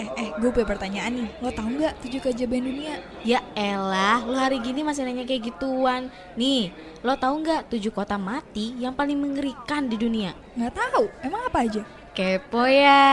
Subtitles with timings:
[0.00, 1.28] Eh, eh, gue punya pertanyaan nih.
[1.44, 3.04] Lo tau nggak tujuh keajaiban dunia?
[3.20, 6.08] Ya elah, lo hari gini masih nanya kayak gituan.
[6.40, 6.72] Nih,
[7.04, 10.32] lo tahu nggak tujuh kota mati yang paling mengerikan di dunia?
[10.56, 11.04] Nggak tahu.
[11.20, 11.84] Emang apa aja?
[12.16, 13.04] Kepo ya.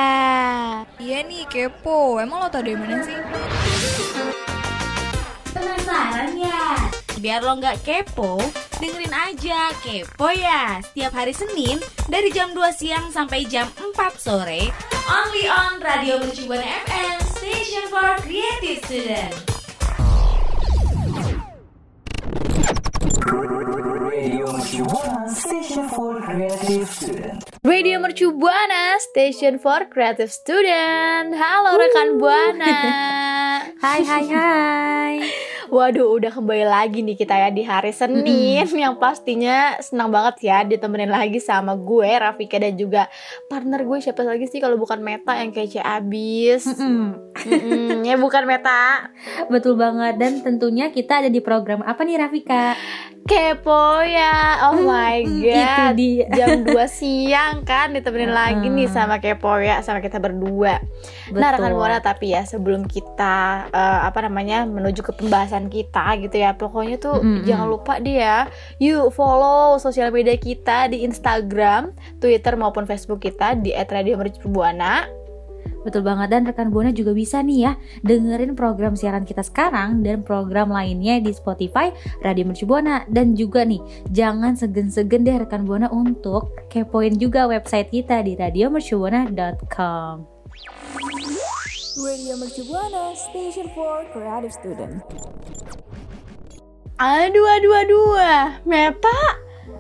[0.96, 2.24] Iya nih, kepo.
[2.24, 3.20] Emang lo tau dari mana sih?
[5.52, 6.87] Penasaran ya?
[7.18, 8.38] Biar lo nggak kepo,
[8.78, 14.70] dengerin aja Kepo ya Setiap hari Senin dari jam 2 siang sampai jam 4 sore
[15.10, 19.34] Only on Radio Mercubuana FM Station for Creative Student
[24.08, 27.44] Radio Mercubuana Station for Creative Student.
[27.64, 31.36] Radio Mercu Buana, Station for Creative Student.
[31.36, 32.78] Halo rekan Buana.
[33.84, 35.16] Hai hai hai
[35.68, 40.64] Waduh, udah kembali lagi nih kita ya di hari Senin yang pastinya senang banget ya
[40.64, 43.12] ditemenin lagi sama gue Rafika dan juga
[43.48, 46.68] partner gue siapa lagi sih kalau bukan Meta yang kece abis.
[46.72, 49.12] Mm-mm, ya bukan Meta.
[49.48, 52.76] Betul banget dan tentunya kita ada di program apa nih Rafika?
[53.28, 54.72] Kepo ya.
[54.72, 55.94] Oh my itu god.
[56.00, 56.26] dia.
[56.32, 58.94] Jam 2 siang kan ditemenin lagi nih Mm.
[58.94, 60.80] sama Kepo ya sama kita berdua.
[61.36, 61.80] Nah, rekan Betul.
[61.82, 66.54] Buana tapi ya sebelum kita eh, apa namanya menuju ke pembahasan kita gitu ya.
[66.54, 67.50] Pokoknya tuh Mm-mm.
[67.50, 68.40] jangan lupa dia ya.
[68.78, 75.18] Yuk follow sosial media kita di Instagram, Twitter maupun Facebook kita di @radiomercubuana.
[75.88, 77.72] Betul banget dan rekan Buana juga bisa nih ya
[78.04, 83.64] dengerin program siaran kita sekarang dan program lainnya di Spotify Radio Mercu Buana dan juga
[83.64, 83.80] nih
[84.12, 90.37] jangan segen-segen deh rekan Buana untuk kepoin juga website kita di radiomercubuana.com.
[91.98, 95.02] Radio Mercu Buana, Station for Creative Student.
[96.96, 98.06] Aduh aduh aduh.
[98.64, 99.20] Meta,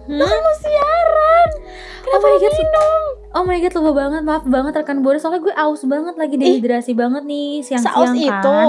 [0.07, 1.49] lu kan mau siaran.
[2.01, 2.53] Kenapa my lu God.
[2.53, 3.01] minum?
[3.29, 6.91] Oh my god lupa banget maaf banget rekan Buana soalnya gue aus banget lagi dehidrasi
[6.93, 8.15] banget nih siang-siang kan.
[8.15, 8.61] itu.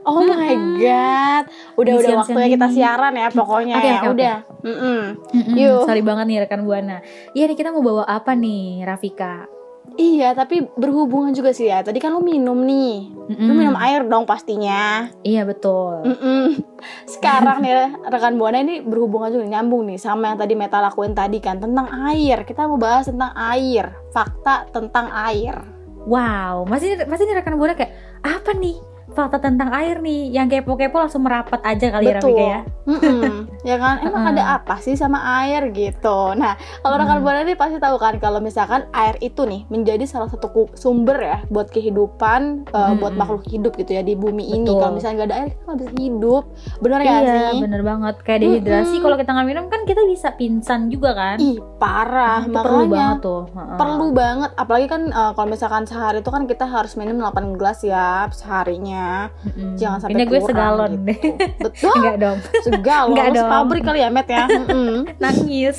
[0.00, 0.78] Oh my Mm-mm.
[0.78, 1.44] god.
[1.76, 2.74] Udah Di udah siang-siang waktunya kita ini.
[2.74, 3.96] siaran ya pokoknya Oke, ya.
[3.96, 4.08] oke.
[4.10, 4.36] Udah.
[4.60, 5.00] Mm-mm.
[5.30, 5.80] Mm-mm, Yuk.
[5.84, 6.98] sorry banget nih rekan Buana.
[7.30, 9.57] Iya nih kita mau bawa apa nih Rafika?
[9.98, 11.82] Iya, tapi berhubungan juga sih ya.
[11.82, 13.10] Tadi kan lu minum nih.
[13.10, 13.50] Lu Mm-mm.
[13.50, 15.10] minum air dong pastinya.
[15.26, 16.06] Iya betul.
[16.06, 16.62] Mm-mm.
[17.02, 21.42] Sekarang nih rekan Buana ini berhubungan juga nyambung nih sama yang tadi Meta lakuin tadi
[21.42, 22.46] kan tentang air.
[22.46, 25.58] Kita mau bahas tentang air, fakta tentang air.
[26.06, 28.78] Wow, masih masih nih rekan Buana kayak apa nih
[29.12, 30.32] fakta tentang air nih?
[30.32, 32.38] Yang kepo-kepo langsung merapat aja kali ya Betul.
[32.38, 32.60] Ya.
[32.88, 33.34] Mm-mm.
[33.68, 37.24] ya kan emang ada apa sih sama air gitu nah kalau rekan Mm.
[37.26, 41.38] buana ini pasti tahu kan kalau misalkan air itu nih menjadi salah satu sumber ya
[41.50, 44.80] buat kehidupan uh, buat makhluk hidup gitu ya di bumi ini Betul.
[44.80, 46.44] kalau misalnya nggak ada air kita nggak bisa hidup
[46.78, 48.14] benar ya iya, sih bener banget.
[48.22, 51.36] Kayak dehidrasi kalau kita nggak minum kan kita bisa pingsan juga kan?
[51.42, 53.42] ih parah perlu makanya banget tuh.
[53.52, 57.82] Perlu banget apalagi kan uh, kalau misalkan sehari itu kan kita harus minum 8 gelas
[57.82, 58.97] ya seharinya
[59.40, 59.74] Mm-mm.
[59.74, 61.04] jangan sampai Ini gue kurang segalon gitu.
[61.04, 61.18] deh.
[61.58, 62.38] betul Enggak dong.
[62.62, 63.50] segalon Enggak dong.
[63.50, 64.44] pabrik kali ya Met ya.
[65.22, 65.78] Nangis.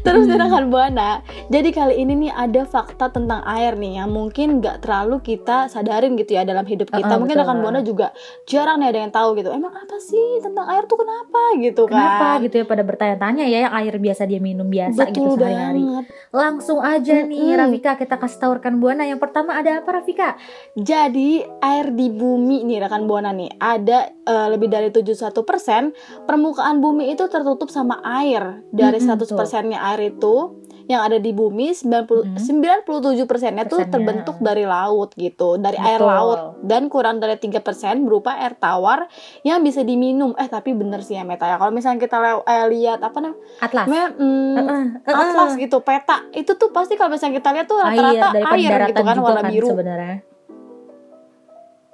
[0.00, 0.36] Terus Hmm.
[0.36, 0.42] hmm.
[0.46, 1.10] rekan Buana,
[1.48, 6.14] jadi kali ini nih ada fakta tentang air nih yang mungkin nggak terlalu kita sadarin
[6.16, 7.04] gitu ya dalam hidup kita.
[7.04, 7.46] Uh-uh, mungkin betul.
[7.48, 8.06] rekan Buana juga
[8.46, 9.50] jarang nih ada yang tahu gitu.
[9.50, 12.44] Emang apa sih tentang air tuh kenapa gitu Kenapa kan?
[12.44, 15.82] gitu ya pada bertanya-tanya ya yang air biasa dia minum biasa Betul gitu sehari-hari.
[16.30, 17.58] Langsung aja nih.
[17.58, 20.38] Rafika kita kasih tahu rekan Buana yang pertama ada apa Rafika?
[20.78, 27.12] Jadi air di bumi nih rekan Buana nih ada eh, lebih dari 71% permukaan bumi
[27.12, 28.62] itu tertutup sama air.
[28.70, 30.56] Dari Mm-mm, 100 persennya air itu
[30.88, 32.82] yang ada di bumi 90 Mm.
[32.82, 33.92] 97 persennya tuh Persennya.
[33.92, 36.10] terbentuk dari laut gitu, dari air Betul.
[36.10, 37.60] laut dan kurang dari 3%
[38.02, 39.06] berupa air tawar
[39.42, 40.34] yang bisa diminum.
[40.34, 41.60] Eh tapi bener sih ya Meta ya.
[41.60, 43.38] Kalau misalnya kita eh, lihat apa namanya?
[43.60, 43.86] Atlas.
[43.86, 45.14] Me- mm, Heeh, heeh.
[45.14, 46.26] atlas gitu, peta.
[46.32, 49.40] Itu tuh pasti kalau misalnya kita lihat tuh air rata-rata air, daratan gitu kan warna
[49.40, 49.68] kan biru.
[49.68, 50.16] sebenarnya.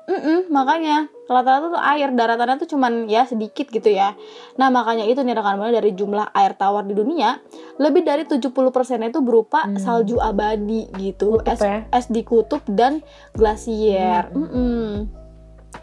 [0.06, 4.14] Mm-mm, makanya rata-rata tuh air daratannya tuh cuman ya sedikit gitu ya.
[4.54, 7.42] Nah makanya itu nih rekan buana dari jumlah air tawar di dunia
[7.76, 8.46] lebih dari 70%
[9.02, 9.74] itu berupa Hmm.
[9.76, 11.90] salju abadi gitu, Kutub es, ya.
[11.90, 13.02] es di kutub dan
[13.34, 14.30] glasier.
[14.30, 14.46] Hmm.
[14.46, 14.90] Mm-mm.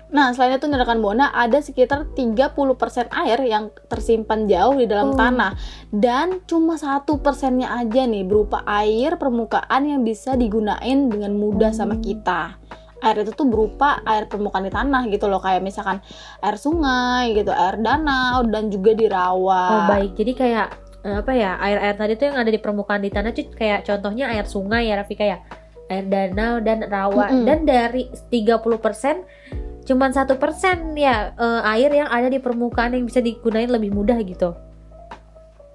[0.08, 5.12] Nah selain itu nih rekan buana ada sekitar 30% air yang tersimpan jauh di dalam
[5.12, 5.18] Oh.
[5.18, 5.58] tanah
[5.90, 11.98] dan cuma satu persennya aja nih berupa air permukaan yang bisa digunain dengan mudah sama
[11.98, 12.06] Hmm.
[12.06, 12.42] kita
[13.04, 16.00] air itu tuh berupa air permukaan di tanah gitu loh kayak misalkan
[16.40, 20.68] air sungai gitu air danau dan juga di rawa Oh baik, jadi kayak
[21.04, 24.32] eh, apa ya air-air tadi tuh yang ada di permukaan di tanah tuh kayak contohnya
[24.32, 25.38] air sungai ya Rafika ya,
[25.92, 27.44] air danau dan rawa Mm-mm.
[27.44, 33.20] dan dari 30% cuman satu persen ya eh, air yang ada di permukaan yang bisa
[33.20, 34.56] digunain lebih mudah gitu.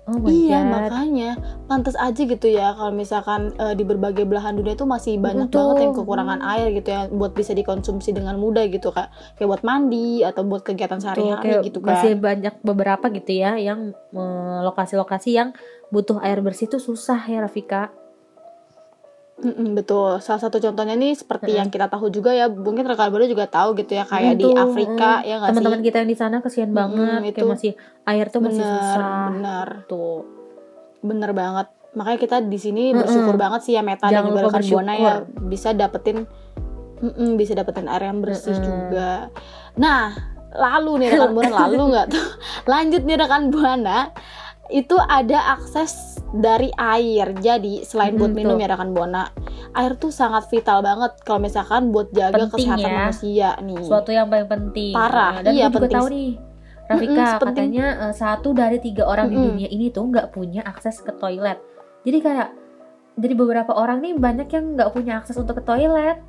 [0.09, 0.73] Oh iya god.
[0.73, 1.31] makanya
[1.69, 5.61] pantas aja gitu ya kalau misalkan eh, di berbagai belahan dunia itu masih banyak Betul.
[5.61, 9.63] banget yang kekurangan air gitu ya buat bisa dikonsumsi dengan mudah gitu kak kayak buat
[9.69, 15.37] mandi atau buat kegiatan sehari-hari gitu masih kan banyak beberapa gitu ya yang eh, lokasi-lokasi
[15.37, 15.53] yang
[15.93, 17.93] butuh air bersih tuh susah ya Rafika.
[19.39, 20.19] Mm-mm, betul.
[20.19, 21.61] Salah satu contohnya nih seperti Mm-mm.
[21.63, 24.59] yang kita tahu juga ya mungkin rekan baru juga tahu gitu ya kayak di Betul,
[24.59, 25.55] Afrika ya nggak sih?
[25.55, 27.73] Teman-teman kita yang di sana kesian Mm-mm, banget itu kayak masih
[28.05, 29.07] air tuh masih bener susah.
[29.31, 29.69] bener.
[29.87, 30.21] Tuh.
[30.99, 31.67] bener banget.
[31.95, 34.93] Makanya kita di sini bersyukur banget sih ya Meta dan Jangan juga lupa rekan buana
[34.93, 36.19] ya bisa dapetin
[36.99, 38.67] mm-mm, bisa dapetin air yang bersih Mm-mm.
[38.67, 39.11] juga.
[39.79, 40.19] Nah
[40.51, 42.27] lalu nih rekan buana lalu nggak tuh?
[42.67, 44.11] Lanjut nih rekan buana
[44.71, 45.97] itu ada akses
[46.31, 48.61] dari air jadi selain buat Mm, minum tuh.
[48.61, 49.33] ya rekan buana
[49.73, 52.97] air tuh sangat vital banget kalau misalkan buat jaga Penting kesehatan ya.
[53.03, 54.93] manusia nih Suatu yang paling penting.
[54.93, 55.95] Parah, dan iya, juga penting.
[55.95, 56.33] tahu nih.
[56.85, 57.39] Rafika Mm-mm, penting.
[57.39, 59.49] katanya eh, satu dari tiga orang di Mm-mm.
[59.51, 61.61] dunia ini tuh nggak punya akses ke toilet.
[62.03, 62.49] Jadi kayak
[63.15, 66.21] jadi beberapa orang nih banyak yang nggak punya akses untuk ke toilet.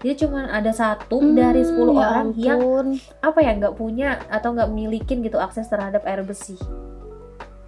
[0.00, 2.86] Jadi cuma ada satu Hmm, dari 10 ya orang yang ampun.
[3.20, 6.58] apa ya nggak punya atau nggak milikin gitu akses terhadap air bersih.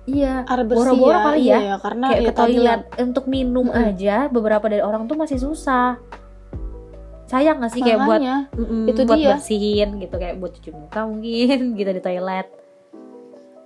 [0.04, 1.74] Iya, boro-boro ya, kali iya ya.
[1.80, 2.22] karena kayak
[2.52, 3.88] ya ke untuk minum Mm-mm.
[3.88, 5.96] aja beberapa dari orang tuh masih susah.
[7.24, 9.28] Sayang gak sih kayak buat makanya mm, Itu buat dia.
[9.32, 12.46] bersihin gitu kayak buat cuci muka mungkin gitu di toilet.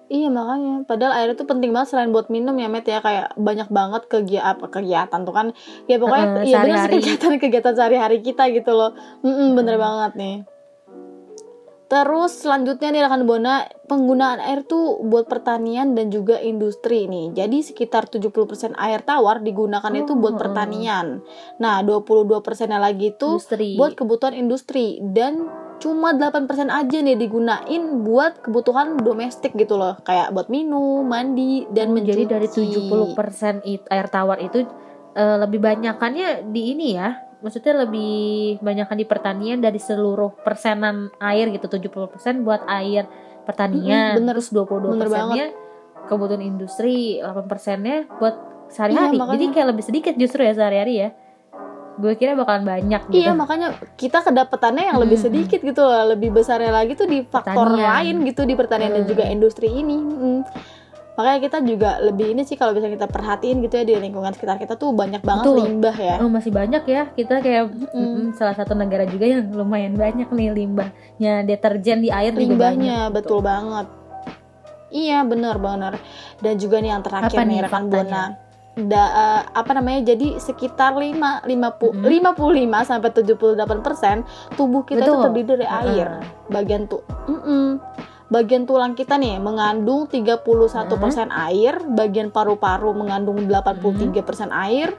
[0.08, 3.68] Iya makanya, padahal air itu penting banget selain buat minum ya Met ya kayak banyak
[3.68, 5.52] banget kegiatan tuh kan
[5.84, 10.36] ya pokoknya Heeh, iya benar sih kegiatan-kegiatan sehari-hari kita gitu loh, Mm-mm, bener banget nih.
[11.88, 17.32] Terus selanjutnya nih rekan Bona penggunaan air tuh buat pertanian dan juga industri nih.
[17.32, 20.42] Jadi sekitar 70% air tawar digunakan itu Oh, buat heeh.
[20.44, 21.24] pertanian.
[21.56, 23.72] Nah 22 persennya lagi itu Industri.
[23.74, 25.48] buat kebutuhan industri dan
[25.78, 31.88] cuma 8% aja nih digunain buat kebutuhan domestik gitu loh kayak buat minum, mandi dan
[31.88, 32.10] Oh, mencuci.
[32.10, 34.66] jadi dari 70% it, air tawar itu
[35.14, 37.27] eh, lebih banyakannya di ini ya.
[37.38, 38.18] Maksudnya lebih
[38.58, 41.94] banyakan di pertanian dari seluruh persenan air gitu 70%
[42.42, 43.06] buat air
[43.44, 44.18] pertanian.
[44.18, 44.32] Mm-mm, bener.
[44.34, 45.46] Terus 22 Bener persennya
[46.04, 48.34] kebutuhan industri, 8 persennya buat
[48.68, 49.14] sehari-hari.
[49.14, 49.34] Iya, makanya.
[49.38, 51.10] Jadi kayak lebih sedikit justru ya sehari-hari ya.
[51.94, 53.18] Gue kira bakalan banyak gitu.
[53.18, 55.34] Iya makanya kita kedapetannya yang lebih Mm-mm.
[55.34, 57.90] sedikit gitu loh lebih besarnya lagi tuh di faktor Pertanian.
[57.92, 59.10] lain gitu di pertanian dan Mm.
[59.10, 59.98] juga industri ini.
[59.98, 60.40] Mm.
[61.18, 64.54] Makanya kita juga lebih ini sih kalau bisa kita perhatiin gitu ya di lingkungan sekitar
[64.54, 65.58] kita tuh banyak banget Betul.
[65.60, 66.16] limbah ya.
[66.18, 70.54] Oh, masih banyak ya kita kayak mm, salah satu negara juga yang lumayan banyak nih
[70.54, 72.48] limbahnya deterjen di air juga banyak.
[72.48, 73.14] limbahnya gitu.
[73.18, 73.86] betul banget
[74.88, 75.94] iya bener bener
[76.38, 78.24] dan juga nih yang terakhir Apa nih rekan buana
[78.78, 82.06] da- eh, apa namanya jadi sekitar 5 50 Mhm.
[82.06, 84.16] 55 sampai 78 persen
[84.54, 85.22] tubuh kita itu Betul.
[85.24, 86.46] terdiri dari air Heeh.
[86.48, 87.02] bagian tuh
[88.28, 90.44] bagian tulang kita nih mengandung 31
[91.00, 94.92] persen air bagian paru-paru mengandung 83 persen air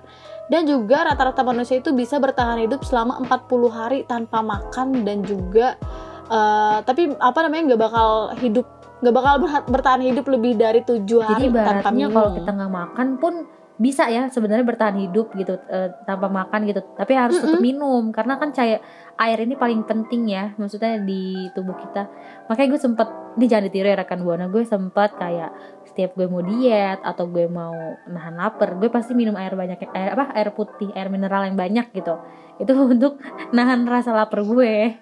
[0.49, 5.77] dan juga rata-rata manusia itu bisa bertahan hidup selama 40 hari tanpa makan dan juga
[6.25, 8.09] eh, tapi apa namanya nggak bakal
[8.41, 8.65] hidup
[8.99, 9.33] nggak bakal
[9.69, 12.15] bertahan hidup lebih dari tujuh Jadi hari tanpa ibaratnya minum.
[12.17, 13.33] kalau kita nggak makan pun
[13.79, 16.83] bisa ya sebenarnya bertahan hidup gitu eh, tanpa makan gitu.
[16.93, 18.83] Tapi harus tetap minum karena kan cair
[19.15, 22.11] air ini paling penting ya maksudnya di tubuh kita.
[22.45, 25.55] Makanya gue sempet ini jangan ditiru ya rekan buana gue sempat kayak
[25.85, 27.71] setiap gue mau diet atau gue mau
[28.05, 31.87] nahan lapar gue pasti minum air banyak air apa air putih air mineral yang banyak
[31.89, 32.19] gitu
[32.57, 33.15] itu untuk
[33.49, 34.99] nahan rasa lapar gue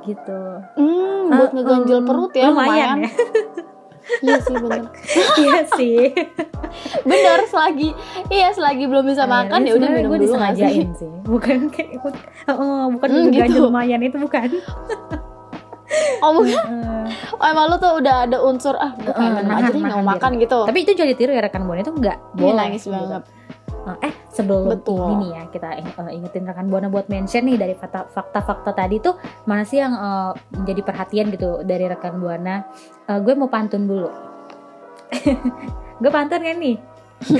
[0.00, 0.40] gitu
[0.74, 3.04] Hmm, buat Eh, ngeganjel em, perut ya lumayan.
[3.04, 3.10] ya
[4.18, 4.84] Iya sih bener.
[5.36, 6.00] iya sih
[7.02, 7.90] bener selagi
[8.28, 10.64] iya selagi belum bisa makan ya udah minum gue dulu nggak sih?
[10.64, 11.90] disengajain sih bukan kayak
[12.50, 13.58] oh, bukan Hmm, gitu.
[13.62, 14.48] lumayan itu bukan
[16.18, 16.68] Oh, bukan.
[17.32, 20.08] Oh emang lu tuh udah ada unsur ah gue pengen minum aja nih nggak mau
[20.10, 20.58] makan gitu.
[20.62, 22.92] tapi itu jadi tiru ya rekan buana itu nggak Iya, boleh nangis gitu.
[22.92, 23.22] banget.
[23.24, 23.47] Eh,
[23.98, 25.00] eh sebelum Betul.
[25.00, 29.00] ini nih ya kita eh, ingetin rekan buana buat mention nih dari fakta- fakta-fakta tadi
[29.00, 32.68] tuh mana sih yang eh, menjadi perhatian gitu dari rekan buana
[33.08, 34.12] Eh, gue mau pantun dulu.
[35.98, 36.76] Gue pantun kan nih?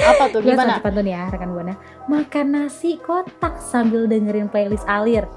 [0.00, 0.40] Apa tuh?
[0.40, 0.80] Gue gimana?
[0.80, 1.76] satu pantun ya rekan buana
[2.08, 5.28] makan nasi kotak sambil dengerin playlist alir.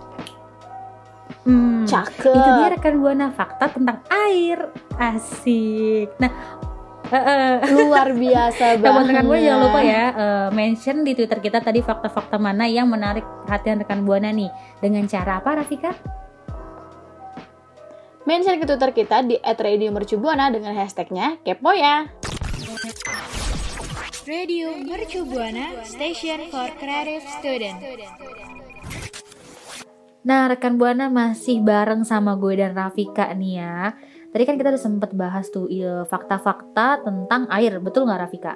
[1.44, 2.32] Hmm, Cakep.
[2.32, 4.72] itu dia rekan buana fakta tentang air.
[4.96, 6.16] Asik.
[6.16, 6.71] Nah eh, eh,
[7.76, 9.04] luar biasa Nah, banget.
[9.12, 13.28] rekan buana jangan lupa ya eh, mention di Twitter kita tadi fakta-fakta mana yang menarik
[13.44, 14.48] perhatian rekan buana nih
[14.80, 15.92] dengan cara apa Rafika?
[18.22, 22.06] Mention ke Twitter kita di @radiomercubuana dengan hashtagnya kepo ya.
[24.22, 27.82] Radio Mercu Buana Station for Creative Student.
[30.22, 33.98] Nah rekan buana masih bareng sama gue dan Rafika nih ya.
[34.32, 38.56] Tadi kan kita udah sempet bahas tuh iya, fakta-fakta tentang air, betul nggak Rafika?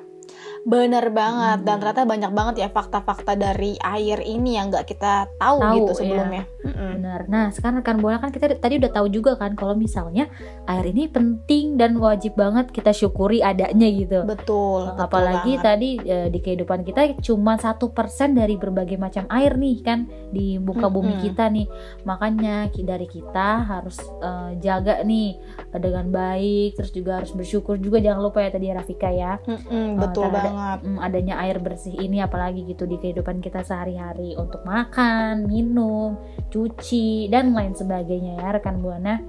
[0.66, 1.82] Bener banget dan Hmm.
[1.86, 6.00] ternyata banyak banget ya fakta-fakta dari air ini yang nggak kita tahu, Tahu, gitu iya.
[6.02, 6.44] sebelumnya.
[6.66, 6.92] Mm-mm.
[6.98, 7.22] Benar.
[7.28, 10.26] Nah, sekarang rekan Buana kan kita tadi udah tahu juga kan kalau misalnya
[10.66, 14.26] air ini penting dan wajib banget kita syukuri adanya gitu.
[14.26, 14.90] Betul.
[14.90, 15.64] betul Apalagi banget.
[15.64, 20.58] tadi eh, di kehidupan kita cuma satu persen dari berbagai macam air nih kan di
[20.58, 21.24] muka bumi Mm-mm.
[21.24, 21.68] kita nih.
[22.04, 25.38] Makanya dari kita harus eh, jaga nih
[25.76, 29.38] dengan baik, terus juga harus bersyukur juga jangan lupa ya tadi ya Rafika ya.
[29.42, 30.80] Mm-mm, Oh, betul terhadap- banget.
[30.82, 36.18] Mm, adanya air bersih ini apalagi gitu di kehidupan kita sehari-hari untuk makan, minum,
[36.56, 39.20] cuci dan lain sebagainya ya rekan buana.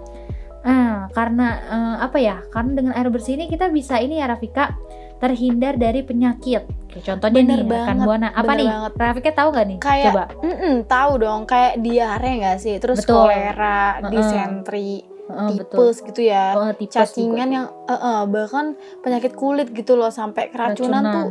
[0.62, 2.38] Ah, karena eh, apa ya?
[2.48, 4.74] Karena dengan air bersih ini kita bisa ini ya Rafika
[5.16, 6.66] terhindar dari penyakit.
[6.86, 8.28] Kayak contohnya Bener nih rekan buana.
[8.30, 8.66] Apa nih?
[8.66, 8.92] banget.
[8.94, 9.78] Rafika tahu gak nih?
[9.78, 10.24] Kayak- Coba.
[10.42, 12.74] Mm-mm, tahu dong kayak diare nggak sih?
[12.76, 13.14] Terus Betul.
[13.26, 14.10] kolera, Heeh.
[14.10, 15.76] disentri, Heeh, betul.
[15.86, 16.44] tipes gitu ya.
[16.52, 17.56] Oh, tipes Cacingan juga.
[17.56, 18.66] yang eh, eh, bahkan
[19.00, 21.26] penyakit kulit gitu loh sampai keracunan tuh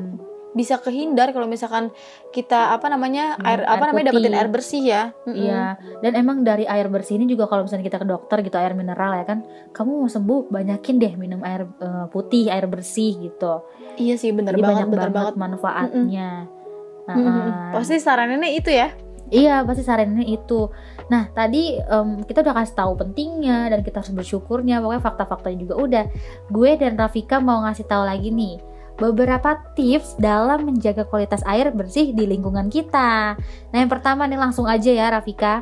[0.55, 1.91] bisa kehindar kalau misalkan
[2.31, 5.03] kita apa namanya Hmm, air air apa namanya dapetin air bersih ya.
[5.27, 8.71] Iya, dan emang dari air bersih ini juga kalau misalnya kita ke dokter gitu air
[8.71, 13.67] mineral ya kan, kamu mau sembuh banyakin deh minum air eh, putih, air bersih gitu.
[13.95, 15.35] Iya sih bener Jadi banget banyak bener banget banget.
[15.35, 16.29] manfaatnya.
[17.05, 17.37] Nah, Mm-mm.
[17.45, 18.89] eh, Pasti sarannya itu ya.
[19.27, 20.69] iya pasti sarannya itu.
[21.09, 24.79] Nah tadi em, kita udah kasih tahu pentingnya dan kita harus bersyukurnya.
[24.79, 26.05] Pokoknya fakta-faktanya juga udah.
[26.47, 28.55] Gue dan Rafika mau ngasih tahu lagi nih
[28.95, 33.35] beberapa tips dalam menjaga kualitas air bersih di lingkungan kita.
[33.69, 35.61] Nah yang pertama nih langsung aja ya Rafika.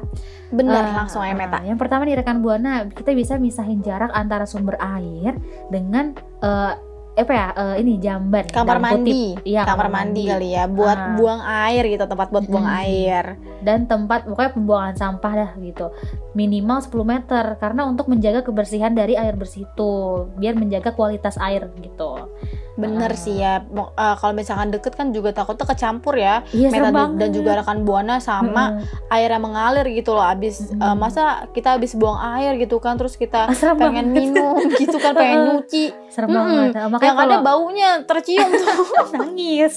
[0.50, 1.60] Bener Eh, langsung aja meta.
[1.60, 5.34] Yang pertama nih rekan buana, kita bisa misahin jarak antara sumber air
[5.68, 6.74] dengan eh,
[7.14, 7.48] apa ya?
[7.54, 8.46] eh, ini jamban.
[8.48, 9.14] Kamar dalam kutip.
[9.14, 9.24] mandi.
[9.44, 11.14] Iya, kamar mandi kali ya buat Ah.
[11.14, 12.82] buang air gitu tempat buat buang Mm-mm.
[12.82, 13.26] air.
[13.62, 15.88] dan tempat pokoknya pembuangan sampah dah gitu
[16.34, 19.92] minimal 10 meter karena untuk menjaga kebersihan dari air bersih itu
[20.36, 22.28] biar menjaga kualitas air gitu
[22.76, 23.16] Bener Ah.
[23.16, 23.62] sih ya.
[23.62, 26.42] Eh, kalau misalkan deket kan juga takutnya kecampur ya.
[26.50, 29.10] iya Meta serem dan- juga rekan buana sama Mm-mm.
[29.10, 30.24] air yang mengalir gitu loh.
[30.24, 30.82] Abis Mm-mm.
[30.82, 34.34] eh, masa kita habis buang air gitu kan terus kita Ah, serem pengen banget.
[34.34, 35.86] minum gitu kan pengen nyuci.
[36.08, 36.42] serem Mm-mm.
[36.72, 38.78] banget makanya Yang ada kalau baunya tercium tuh.
[39.16, 39.76] nangis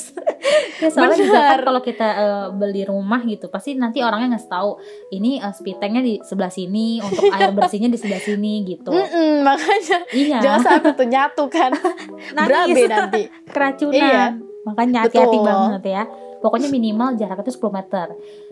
[0.79, 4.71] ya, soalnya juga kan kalau kita eh, beli rumah gitu pasti nanti orangnya ngasih tahu
[5.11, 9.99] ini uh, spitengnya di sebelah sini untuk air bersihnya di sebelah sini gitu Mm-mm, makanya
[10.13, 11.71] iya jangan sampai tuh nyatu kan.
[12.37, 13.23] Berabe nanti.
[13.49, 13.95] keracunan.
[13.95, 14.25] Iya.
[14.67, 16.03] Makanya hati-hati banget ya.
[16.43, 18.07] Pokoknya minimal jarak itu 10 meter.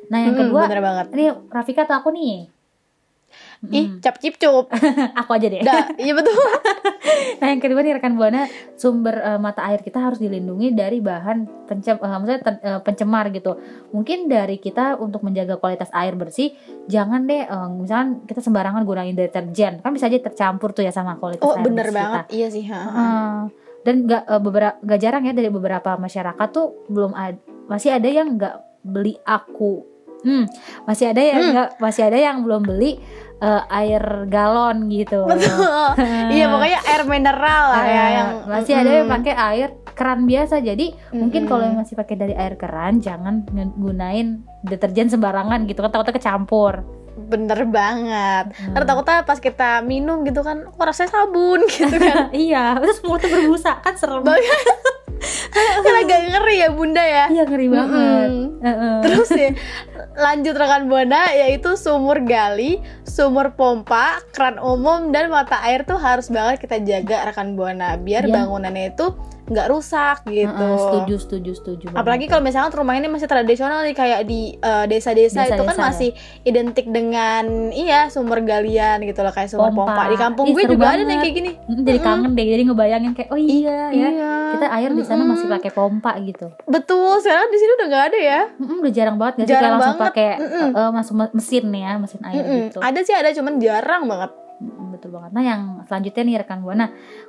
[0.09, 0.63] Nah, yang Mm, kedua,
[1.11, 2.53] ini Rafika atau aku nih?
[3.66, 4.68] Ih, Mm, cap cip cup.
[5.21, 5.61] aku aja deh.
[5.61, 6.35] Dah, iya betul.
[7.35, 11.66] Nah, yang kedua nih rekan Buana, sumber eh, mata air kita harus dilindungi dari bahan
[11.66, 13.59] pencem eh, maksudnya ten- eh, pencemar gitu.
[13.90, 16.52] Mungkin dari kita untuk menjaga kualitas air bersih,
[16.85, 19.78] jangan deh eh, misalkan kita sembarangan gunain deterjen.
[19.78, 22.00] Kan bisa aja tercampur tuh ya sama kualitas Oh, air bener bersih kita.
[22.00, 22.25] banget.
[22.30, 22.80] Iya sih, ha.
[22.83, 23.37] Heeh.
[23.83, 28.09] dan nggak eh, beberapa nggak jarang ya dari beberapa masyarakat tuh belum ada masih ada
[28.09, 29.85] yang nggak beli aku
[30.25, 30.45] hmm,
[30.85, 31.69] masih ada yang Hmm.
[31.76, 32.99] masih ada yang belum beli
[33.37, 36.00] eh, air galon gitu Betul.
[36.31, 39.16] Iya, pokoknya air mineral lah ya Eh, yang masih ada yang Mm-mm.
[39.21, 41.49] pakai air keran biasa jadi mungkin Mm-mm.
[41.49, 46.83] kalau yang masih pakai dari air keran jangan gunain deterjen sembarangan gitu kan takutnya kecampur
[47.16, 48.50] bener banget.
[48.50, 48.75] Hmm.
[48.75, 52.26] Karena takutnya pas kita minum gitu kan, kok rasanya sabun gitu kan.
[52.37, 54.26] iya terus mulutnya berbusa kan serem
[55.54, 57.25] kan agak ngeri ya bunda ya.
[57.31, 58.61] iya ngeri banget Mm-mm.
[58.61, 58.97] Heeh.
[59.00, 59.49] Terus ya
[60.14, 66.30] lanjut rekan buana yaitu sumur gali, sumur pompa, keran umum dan mata air tuh harus
[66.30, 68.35] banget kita jaga rekan buana biar Iya.
[68.47, 69.11] bangunannya itu
[69.45, 70.49] nggak rusak gitu.
[70.49, 72.01] Heeh, setuju setuju setuju banget.
[72.01, 75.83] Apalagi kalau misalnya rumah ini masih tradisional nih kayak di eh, desa-desa itu kan ya.
[75.85, 76.11] masih
[76.43, 79.85] identik dengan iya sumber galian gitu loh kayak sumur pompa.
[79.91, 80.03] Pompa.
[80.07, 81.21] Di kampung Ih, gue juga ada nih banget.
[81.21, 81.51] kayak gini.
[81.63, 82.09] Mm, jadi Mm-mm.
[82.09, 84.33] kangen deh jadi ngebayangin kayak oh iya ya Iya.
[84.53, 88.19] kita air di sana masih pakai pompa gitu Betul, sekarang di sini udah nggak ada
[88.19, 88.41] ya.
[88.55, 90.07] Mm-mm, udah jarang banget gak sih Jarang kayak langsung banget.
[90.09, 90.69] pakai Mm-mm.
[90.75, 92.59] eh, masuk me- mesin ya mesin air Mm-mm.
[92.65, 94.31] gitu Ada sih ada cuman jarang banget.
[95.04, 95.37] Betul banget.
[95.37, 96.87] Nah yang selanjutnya nih rekan buana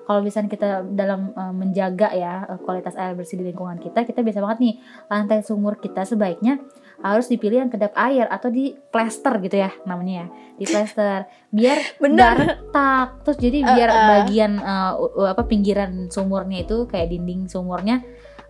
[0.08, 4.24] kalau misalnya kita dalam eh, menjaga ya eh, kualitas air bersih di lingkungan kita kita
[4.24, 4.74] bisa banget nih
[5.12, 6.64] lantai sumur kita sebaiknya
[7.04, 10.28] harus dipilih yang kedap air atau di plester gitu ya namanya ya.
[10.56, 11.28] Di plester.
[11.52, 12.16] Biar Bener.
[12.16, 14.08] nggak retak terus jadi biar Uh-uh.
[14.24, 18.00] bagian eh, u- apa pinggiran sumurnya itu kayak dinding sumurnya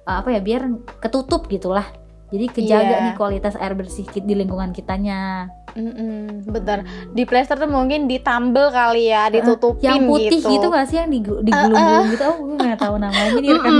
[0.06, 0.70] eh, apa ya biar
[1.02, 1.90] ketutup gitulah
[2.36, 3.04] jadi kejaga Iya.
[3.04, 6.88] nih kualitas air bersih di lingkungan kitanya Mm-mm, bener.
[7.12, 10.48] Di plester tuh mungkin ditambel kali ya, ditutupin yang putih gitu.
[10.50, 13.76] gitu, gak sih yang digu- digulung-gulung gitu oh gue gak tahu namanya nih rekan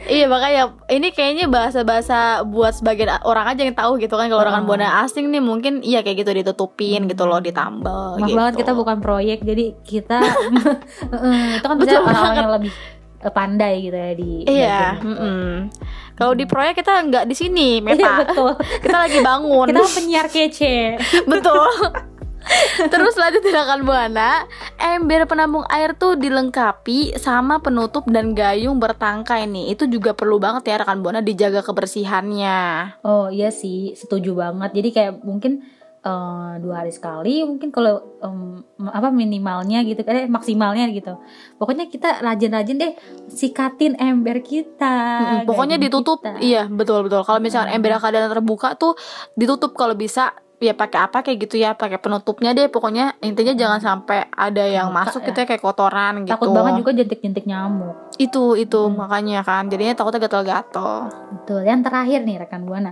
[0.00, 4.48] Iya makanya ini kayaknya bahasa-bahasa buat sebagian orang aja yang tahu gitu kan kalau Ah.
[4.48, 8.36] rekan buana asing nih mungkin iya kayak gitu ditutupin gitu loh ditambal Maaf gitu.
[8.36, 10.20] banget kita bukan proyek jadi kita
[11.56, 12.36] itu kan bisa orang-orang banget.
[12.38, 12.72] yang lebih
[13.18, 15.48] eh, pandai gitu ya di Iya, mm-mm.
[16.18, 18.12] Kalau di proyek kita nggak di sini, Iya Meta.
[18.26, 18.52] betul.
[18.82, 19.66] kita lagi bangun.
[19.70, 20.76] Kita penyiar kece.
[21.30, 21.70] Betul.
[22.88, 24.48] Terus lanjut rekan buana,
[24.80, 29.76] ember penampung air tuh dilengkapi sama penutup dan gayung bertangkai nih.
[29.76, 32.58] Itu juga perlu banget ya rekan buana dijaga kebersihannya.
[33.04, 34.70] Oh iya sih, setuju banget.
[34.74, 35.60] Jadi kayak mungkin
[36.08, 41.20] eh, dua hari sekali, mungkin kalau em, apa minimalnya gitu, eh maksimalnya gitu.
[41.54, 42.92] Pokoknya kita rajin-rajin deh
[43.28, 44.96] sikatin ember kita.
[45.20, 46.18] Mm-mm, Pokoknya ditutup.
[46.18, 46.40] kita.
[46.40, 47.20] Iya, betul betul.
[47.22, 47.76] Kalau misalnya Mm.
[47.76, 48.96] ember keadaan terbuka tuh
[49.34, 52.66] ditutup kalau bisa ya pakai apa kayak gitu ya, pakai penutupnya deh.
[52.66, 55.26] Pokoknya intinya jangan sampai ada yang Buka masuk ya.
[55.30, 56.34] gitu ya kayak kotoran gitu.
[56.34, 57.94] Takut banget juga jentik-jentik nyamuk.
[58.16, 58.98] Itu itu Hmm.
[58.98, 59.66] makanya kan.
[59.66, 60.94] Jadinya takutnya gatal-gatal.
[61.32, 61.62] Betul.
[61.62, 62.90] Yang terakhir nih rekan buana,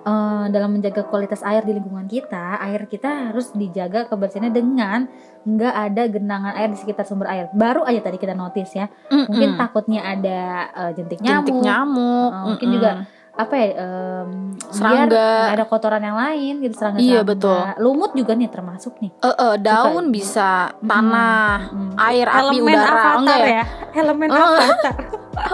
[0.00, 5.04] Eh, dalam menjaga kualitas air di lingkungan kita, air kita harus dijaga kebersihannya dengan
[5.42, 7.52] nggak ada genangan air di sekitar sumber air.
[7.52, 9.60] Baru aja tadi kita notice ya, mungkin Mm-mm.
[9.60, 10.40] takutnya ada
[10.70, 12.76] eh, jentik nyamuk, jentik nyamuk, Oh, mungkin mm-mm.
[12.76, 12.90] juga
[13.30, 14.68] apa ya biar
[15.06, 15.28] Serangga.
[15.50, 17.56] ada kotoran yang lain gitu serangga Iya, betul.
[17.78, 20.12] lumut juga nih termasuk nih Eh, eh, daun Suka.
[20.12, 21.92] bisa, tanah, Mm.
[21.96, 22.90] air, api, elemen udara.
[22.90, 23.48] avatar Enggak ya?
[23.48, 23.64] ya
[23.96, 24.36] elemen Oh.
[24.36, 24.94] avatar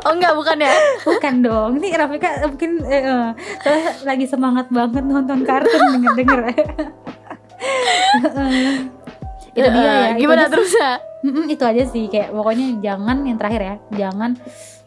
[0.06, 0.72] Oh enggak, bukan ya?
[1.02, 3.02] bukan dong ini Rafika mungkin eh,
[3.66, 6.40] eh, lagi semangat banget nonton kartun denger denger
[9.56, 10.92] itu dia ya Eh, itu Gimana aja terus ya?
[11.24, 14.30] Mm-mm, itu aja sih kayak pokoknya jangan yang terakhir ya jangan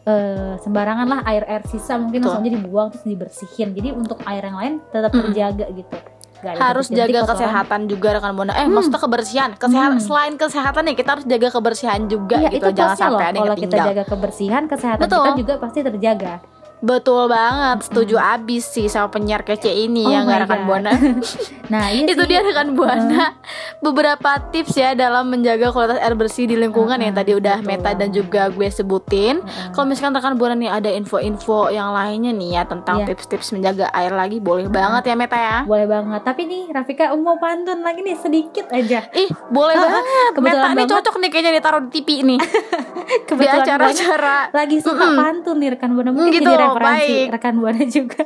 [0.06, 2.30] eh, sembarangan lah air air sisa mungkin Betul.
[2.32, 5.34] langsung aja dibuang terus dibersihin jadi untuk air yang lain tetap Mm-mm.
[5.34, 5.96] terjaga gitu
[6.40, 8.52] Gak harus jaga kesehatan juga rekan buana.
[8.54, 8.72] Eh, Hmm.
[8.72, 9.50] maksudnya kebersihan.
[9.54, 10.02] Kesehatan Hmm.
[10.02, 12.66] selain kesehatan nih, kita harus jaga kebersihan juga Iya gitu.
[12.66, 15.20] itu Jangan pasti loh sampai ada yang kalau kita jaga kebersihan kesehatan Betul.
[15.22, 16.32] kita juga pasti terjaga
[16.80, 20.90] Betul banget, setuju abis sih sama penyiar kece ini Oh yang my nggak rekan buana.
[21.72, 23.36] nah iya itu dia rekan buana
[23.78, 27.68] beberapa tips ya dalam menjaga kualitas air bersih di lingkungan yang Mm-mm, tadi udah betul
[27.70, 28.16] Meta dan banget.
[28.16, 29.36] juga gue sebutin.
[29.38, 29.70] Heeh.
[29.70, 33.06] Kalau misalkan rekan buana nih ada info-info yang lainnya nih ya tentang Iya.
[33.08, 35.58] tips-tips menjaga air lagi boleh banget ya Meta ya.
[35.62, 40.02] boleh banget tapi nih Rafika mau pantun lagi nih sedikit aja Ih, boleh Ah, banget.
[40.02, 40.92] Meta kebetulan nih banget.
[40.96, 44.38] cocok nih kayaknya ditaruh di TV nih di kebetulan banget acara-acara.
[44.50, 45.18] lagi suka Mm-mm.
[45.18, 47.28] pantun nih rekan buana mungkin Gitu, jadi referensi baik.
[47.34, 48.22] rekan buana juga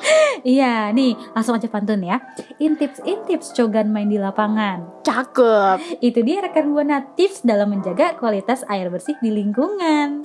[0.56, 2.18] iya nih langsung aja pantun ya
[2.58, 5.78] intips intips cogan main di lapangan Cakep.
[6.08, 10.24] itu dia rekan buana tips dalam menjaga kualitas air bersih di lingkungan.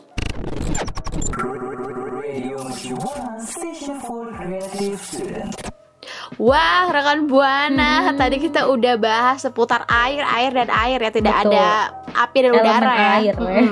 [6.38, 11.52] Wah, rekan buana, tadi kita udah bahas seputar air, air dan air ya, tidak Betul.
[11.52, 11.68] ada
[12.14, 13.10] api dan Elemen udara ya.
[13.18, 13.66] air, weh.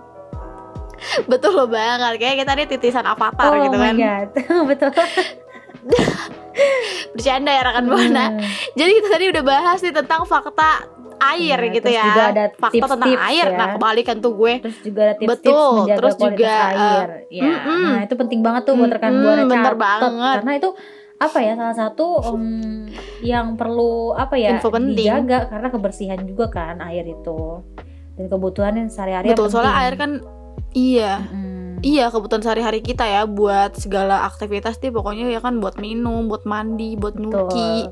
[1.30, 3.94] Betul loh banget, kayak kita nih titisan avatar oh gitu my kan.
[3.96, 4.28] god
[4.70, 4.90] betul
[7.10, 8.24] Bercanda ya rekan buana.
[8.30, 8.42] Hmm.
[8.74, 10.70] Jadi kita tadi udah bahas nih tentang fakta
[11.18, 12.04] air Nah, gitu terus ya.
[12.04, 13.46] juga ada fakta tentang tips-tips air.
[13.46, 13.56] ya.
[13.56, 14.52] Nah, kebalikan tuh gue.
[14.60, 17.82] terus juga ada tips-tips Betul, menjaga terus juga, air ya mm-mm.
[17.84, 19.78] nah itu penting banget tuh buat rekan Mm-mm, buana bener catet.
[19.80, 20.36] banget.
[20.36, 20.70] karena itu
[21.18, 22.46] apa ya salah satu em,
[23.20, 24.94] yang perlu apa ya Info penting.
[24.96, 27.66] dijaga karena kebersihan juga kan air itu
[28.14, 29.82] dan kebutuhan yang sehari-hari Betul, yang soalnya penting.
[29.84, 30.10] air kan
[30.72, 31.24] iya.
[31.30, 31.78] Mm.
[31.78, 36.42] Iya kebutuhan sehari-hari kita ya buat segala aktivitas nih pokoknya ya kan buat minum, buat
[36.42, 37.86] mandi, buat nyuci,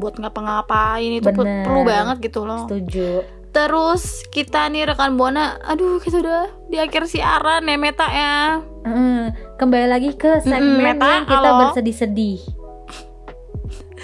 [0.00, 1.68] buat ngapa-ngapain itu Bener.
[1.68, 2.64] perlu banget gitu loh.
[2.64, 8.60] setuju Terus kita nih rekan buana, aduh kita udah di akhir siaran ya Meta ya.
[8.84, 12.38] Mm, kembali lagi ke segmen Meta, yang kita bersedih-sedih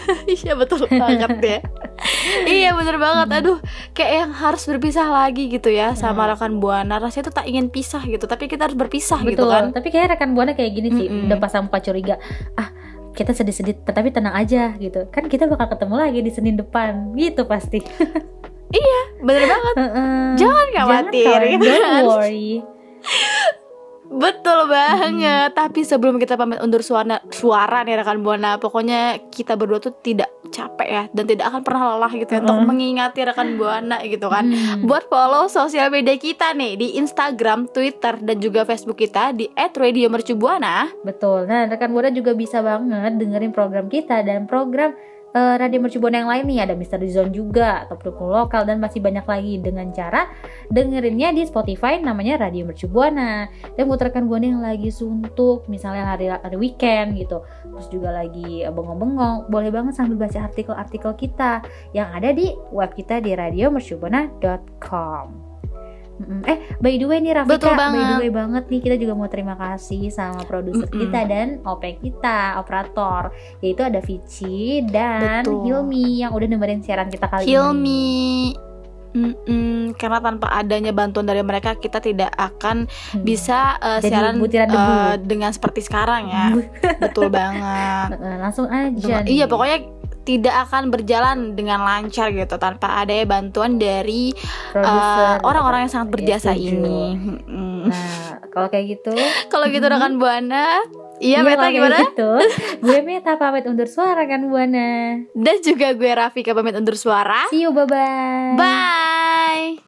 [0.42, 1.58] Iya betul banget ya.
[2.46, 3.28] iya bener banget.
[3.40, 3.58] Aduh
[3.92, 6.96] kayak yang harus berpisah lagi gitu ya sama rekan buana.
[6.96, 9.64] Rasanya tuh tak ingin pisah gitu, tapi kita harus berpisah gitu betul kan.
[9.70, 11.26] tapi kayak rekan buana kayak gini sih Mm-mm.
[11.26, 12.16] udah pasang muka curiga
[12.54, 12.68] ah
[13.10, 17.46] kita sedih-sedih tetapi tenang aja gitu kan kita bakal ketemu lagi di Senin depan gitu
[17.46, 17.78] pasti
[19.22, 19.74] Bener banget.
[20.34, 21.92] Jangan khawatir, Jangan gitu khawatir, kan.
[21.94, 22.50] don't worry
[24.14, 25.50] Betul banget.
[25.52, 30.30] Tapi sebelum kita pamit undur suara, suara nih rekan buana, pokoknya kita berdua tuh tidak
[30.54, 32.66] capek ya dan tidak akan pernah lelah gitu ya untuk Mm.
[32.70, 34.44] mengingati rekan buana gitu kan.
[34.54, 34.86] Hmm.
[34.86, 40.94] Buat follow sosial media kita nih di Instagram, Twitter dan juga Facebook kita di @radiomercubuana.
[41.02, 41.50] Betul.
[41.50, 44.94] Nah, rekan Buana juga bisa banget dengerin program kita dan program
[45.34, 49.02] eh, Radio Mercubuana yang lain nih ada Misteri Zone juga atau pendukung lokal dan masih
[49.02, 50.30] banyak lagi dengan cara
[50.70, 53.50] dengerinnya di Spotify namanya Radio Mercubuana.
[53.74, 58.62] Dan buat rekan Buana yang lagi suntuk, misalnya hari hari weekend gitu, terus juga lagi
[58.64, 61.60] eh, bengong-bengong, boleh banget sambil baca artikel-artikel kita
[61.92, 65.43] yang ada di web kita di radiomercubuana.com.
[66.14, 66.40] Mm-mm.
[66.44, 68.16] Eh, by the way nih Rafika, Betul by the banget.
[68.18, 71.00] way banget nih kita juga mau terima kasih sama produser Mm-mm.
[71.00, 75.62] kita dan OP kita, operator, yaitu ada Vici dan Betul.
[75.64, 77.50] Hilmi yang udah nemenin siaran kita kali ini.
[77.50, 78.06] Hilmi
[79.12, 83.22] Mm-mm, karena tanpa adanya bantuan dari mereka kita tidak akan Hmm.
[83.22, 84.74] bisa uh, Jadi siaran butiran debu.
[84.74, 86.50] uh, dengan seperti sekarang ya.
[87.04, 88.18] Betul banget.
[88.18, 89.30] Eh, Langsung aja nih.
[89.32, 89.78] Iya pokoknya
[90.24, 95.44] tidak akan berjalan dengan lancar gitu tanpa adanya bantuan dari eh, gitu kan.
[95.44, 97.00] orang-orang uh, yang sangat iya, berjasa ya, ini.
[97.84, 99.12] Nah, kalau kayak gitu,
[99.52, 99.94] kalau gitu hmm.
[99.94, 100.80] rekan Buana,
[101.22, 101.98] Iya, iya Meta gimana?
[102.10, 102.30] Gitu.
[102.84, 105.22] gue Meta pamit undur suara kan Buana.
[105.30, 107.46] Dan juga gue Rafika pamit undur suara.
[107.54, 108.58] See you, bye-bye.
[108.58, 109.78] Bye.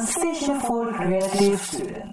[0.00, 2.08] Station.